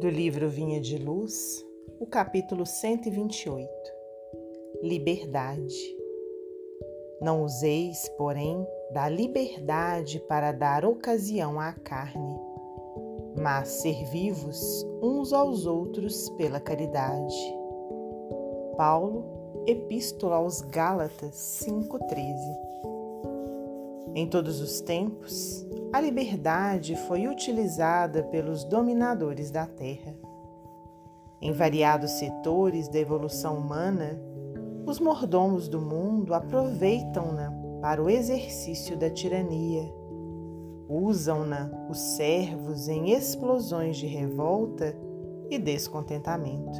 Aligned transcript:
Do 0.00 0.08
livro 0.08 0.48
Vinha 0.48 0.80
de 0.80 0.96
Luz, 0.96 1.62
o 2.00 2.06
capítulo 2.06 2.64
128 2.64 3.68
Liberdade. 4.82 5.76
Não 7.20 7.44
useis, 7.44 8.08
porém, 8.16 8.66
da 8.94 9.10
liberdade 9.10 10.18
para 10.20 10.52
dar 10.52 10.86
ocasião 10.86 11.60
à 11.60 11.74
carne, 11.74 12.40
mas 13.38 13.68
servivos 13.68 14.86
uns 15.02 15.34
aos 15.34 15.66
outros 15.66 16.30
pela 16.30 16.60
caridade. 16.60 17.36
Paulo, 18.78 19.64
Epístola 19.66 20.36
aos 20.36 20.62
Gálatas 20.62 21.66
5,13 21.68 22.32
Em 24.14 24.26
todos 24.26 24.62
os 24.62 24.80
tempos, 24.80 25.68
a 25.92 26.00
liberdade 26.00 26.94
foi 27.08 27.26
utilizada 27.26 28.22
pelos 28.24 28.64
dominadores 28.64 29.50
da 29.50 29.66
Terra. 29.66 30.14
Em 31.42 31.52
variados 31.52 32.12
setores 32.12 32.88
da 32.88 32.98
evolução 32.98 33.56
humana, 33.56 34.20
os 34.86 35.00
mordomos 35.00 35.68
do 35.68 35.80
mundo 35.80 36.32
aproveitam-na 36.32 37.50
para 37.80 38.02
o 38.02 38.08
exercício 38.08 38.96
da 38.96 39.10
tirania. 39.10 39.92
Usam-na 40.88 41.70
os 41.88 41.98
servos 41.98 42.88
em 42.88 43.10
explosões 43.10 43.96
de 43.96 44.06
revolta 44.06 44.94
e 45.48 45.58
descontentamento. 45.58 46.78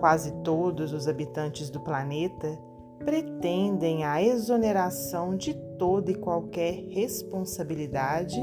Quase 0.00 0.32
todos 0.42 0.92
os 0.92 1.06
habitantes 1.06 1.70
do 1.70 1.78
planeta 1.80 2.58
pretendem 3.04 4.04
a 4.04 4.22
exoneração 4.22 5.36
de 5.36 5.54
toda 5.78 6.10
e 6.10 6.14
qualquer 6.14 6.74
responsabilidade 6.88 8.40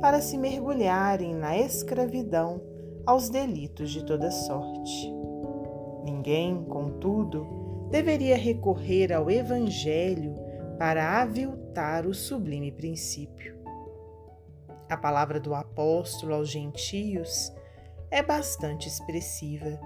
para 0.00 0.20
se 0.20 0.36
mergulharem 0.36 1.34
na 1.34 1.56
escravidão 1.56 2.60
aos 3.06 3.28
delitos 3.28 3.90
de 3.90 4.04
toda 4.04 4.30
sorte. 4.30 5.12
Ninguém, 6.04 6.64
contudo, 6.64 7.88
deveria 7.90 8.36
recorrer 8.36 9.12
ao 9.12 9.30
Evangelho 9.30 10.34
para 10.78 11.22
aviltar 11.22 12.06
o 12.06 12.12
sublime 12.12 12.72
princípio. 12.72 13.54
A 14.90 14.96
palavra 14.96 15.40
do 15.40 15.54
apóstolo 15.54 16.34
aos 16.34 16.50
gentios 16.50 17.52
é 18.10 18.22
bastante 18.22 18.88
expressiva 18.88 19.78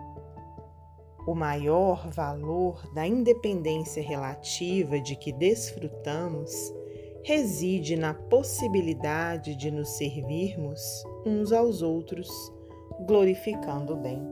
o 1.29 1.35
maior 1.35 2.09
valor 2.09 2.91
da 2.95 3.07
independência 3.07 4.03
relativa 4.03 4.99
de 4.99 5.15
que 5.15 5.31
desfrutamos 5.31 6.73
reside 7.23 7.97
na 7.97 8.15
possibilidade 8.15 9.55
de 9.55 9.71
nos 9.71 9.91
servirmos 9.91 10.81
uns 11.27 11.53
aos 11.53 11.83
outros, 11.83 12.31
glorificando 13.07 13.93
o 13.93 13.97
bem. 13.97 14.23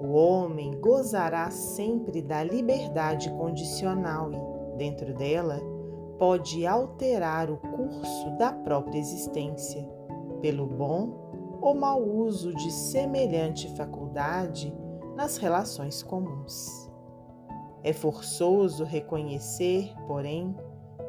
O 0.00 0.14
homem 0.14 0.70
gozará 0.80 1.50
sempre 1.50 2.22
da 2.22 2.42
liberdade 2.42 3.28
condicional 3.32 4.30
e, 4.32 4.78
dentro 4.78 5.12
dela, 5.12 5.60
pode 6.18 6.66
alterar 6.66 7.50
o 7.50 7.58
curso 7.58 8.38
da 8.38 8.54
própria 8.54 8.98
existência, 8.98 9.86
pelo 10.40 10.66
bom 10.66 11.58
ou 11.60 11.74
mau 11.74 12.02
uso 12.02 12.54
de 12.54 12.70
semelhante 12.70 13.68
faculdade 13.76 14.74
nas 15.14 15.36
relações 15.36 16.02
comuns. 16.02 16.90
É 17.84 17.92
forçoso 17.92 18.84
reconhecer, 18.84 19.92
porém, 20.06 20.54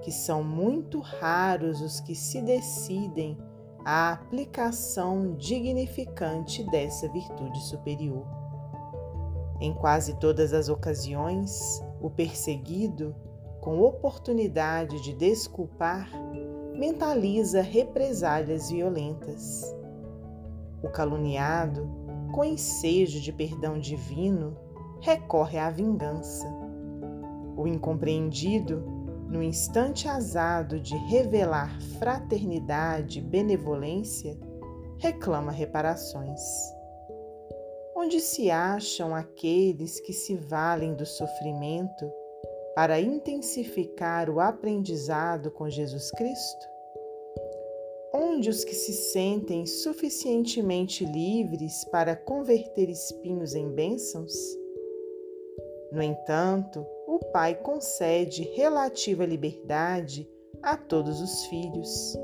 que 0.01 0.11
são 0.11 0.43
muito 0.43 0.99
raros 0.99 1.81
os 1.81 1.99
que 1.99 2.15
se 2.15 2.41
decidem 2.41 3.37
à 3.85 4.13
aplicação 4.13 5.35
dignificante 5.35 6.63
dessa 6.71 7.07
virtude 7.09 7.59
superior. 7.61 8.25
Em 9.59 9.73
quase 9.73 10.15
todas 10.15 10.53
as 10.53 10.67
ocasiões, 10.67 11.81
o 12.01 12.09
perseguido, 12.09 13.15
com 13.61 13.79
oportunidade 13.79 15.01
de 15.01 15.13
desculpar, 15.13 16.09
mentaliza 16.75 17.61
represálias 17.61 18.69
violentas. 18.69 19.73
O 20.81 20.89
caluniado, 20.89 22.02
com 22.33 22.43
ensejo 22.43 23.21
de 23.21 23.31
perdão 23.31 23.79
divino, 23.79 24.57
recorre 24.99 25.59
à 25.59 25.69
vingança. 25.69 26.47
O 27.55 27.67
incompreendido, 27.67 28.79
no 29.29 29.43
instante 29.43 30.07
azado 30.07 30.79
de 30.79 30.95
revelar 30.95 31.79
fraternidade 31.99 33.19
e 33.19 33.21
benevolência, 33.21 34.35
reclama 34.97 35.51
reparações. 35.51 36.41
Onde 37.95 38.19
se 38.19 38.49
acham 38.49 39.13
aqueles 39.13 39.99
que 39.99 40.11
se 40.11 40.35
valem 40.35 40.95
do 40.95 41.05
sofrimento 41.05 42.11
para 42.75 42.99
intensificar 42.99 44.27
o 44.31 44.39
aprendizado 44.39 45.51
com 45.51 45.69
Jesus 45.69 46.09
Cristo? 46.09 46.72
Onde 48.33 48.49
os 48.49 48.63
que 48.63 48.73
se 48.73 48.91
sentem 48.93 49.65
suficientemente 49.65 51.05
livres 51.05 51.85
para 51.85 52.15
converter 52.15 52.89
espinhos 52.89 53.53
em 53.53 53.69
bênçãos? 53.69 54.33
No 55.91 56.01
entanto, 56.01 56.83
o 57.07 57.19
Pai 57.31 57.53
concede 57.53 58.41
relativa 58.55 59.23
liberdade 59.23 60.27
a 60.63 60.75
todos 60.75 61.21
os 61.21 61.45
filhos, 61.45 62.17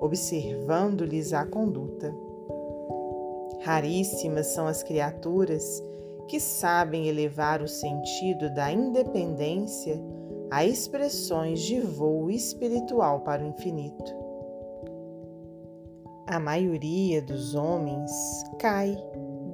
observando-lhes 0.00 1.32
a 1.32 1.46
conduta. 1.46 2.12
Raríssimas 3.60 4.48
são 4.48 4.66
as 4.66 4.82
criaturas 4.82 5.82
que 6.26 6.40
sabem 6.40 7.06
elevar 7.06 7.62
o 7.62 7.68
sentido 7.68 8.52
da 8.54 8.72
independência 8.72 10.00
a 10.50 10.64
expressões 10.64 11.60
de 11.60 11.80
voo 11.80 12.28
espiritual 12.28 13.20
para 13.20 13.44
o 13.44 13.46
infinito. 13.46 14.27
A 16.30 16.38
maioria 16.38 17.22
dos 17.22 17.54
homens 17.54 18.10
cai 18.58 18.94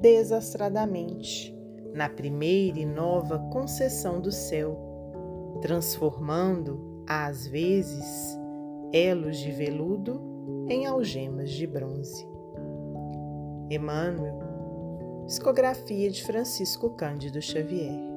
desastradamente 0.00 1.56
na 1.94 2.08
primeira 2.08 2.80
e 2.80 2.84
nova 2.84 3.38
concessão 3.52 4.20
do 4.20 4.32
céu, 4.32 4.76
transformando, 5.62 7.04
às 7.08 7.46
vezes, 7.46 8.36
elos 8.92 9.38
de 9.38 9.52
veludo 9.52 10.20
em 10.68 10.84
algemas 10.84 11.52
de 11.52 11.64
bronze. 11.64 12.26
Emmanuel, 13.70 14.40
psicografia 15.26 16.10
de 16.10 16.24
Francisco 16.24 16.90
Cândido 16.90 17.40
Xavier. 17.40 18.13